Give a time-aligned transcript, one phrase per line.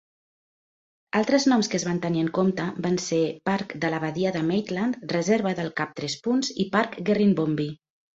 [1.17, 3.19] Altres noms que es van tenir en compte van ser
[3.49, 7.69] "Parc de la Badia de Maitland", "Reserva del Cap Tres Punts" i "Parc Gerrinbombi".